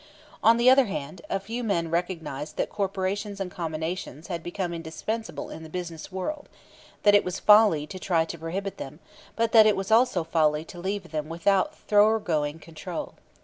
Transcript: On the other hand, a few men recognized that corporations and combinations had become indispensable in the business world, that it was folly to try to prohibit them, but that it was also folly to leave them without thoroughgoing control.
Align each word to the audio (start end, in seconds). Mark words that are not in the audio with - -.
On 0.43 0.57
the 0.57 0.67
other 0.67 0.85
hand, 0.85 1.21
a 1.29 1.39
few 1.39 1.63
men 1.63 1.91
recognized 1.91 2.57
that 2.57 2.71
corporations 2.71 3.39
and 3.39 3.51
combinations 3.51 4.29
had 4.29 4.41
become 4.41 4.73
indispensable 4.73 5.51
in 5.51 5.61
the 5.61 5.69
business 5.69 6.11
world, 6.11 6.49
that 7.03 7.13
it 7.13 7.23
was 7.23 7.39
folly 7.39 7.85
to 7.85 7.99
try 7.99 8.25
to 8.25 8.39
prohibit 8.39 8.77
them, 8.77 8.99
but 9.35 9.51
that 9.51 9.67
it 9.67 9.75
was 9.77 9.91
also 9.91 10.23
folly 10.23 10.65
to 10.65 10.79
leave 10.79 11.11
them 11.11 11.29
without 11.29 11.77
thoroughgoing 11.77 12.57
control. 12.57 13.13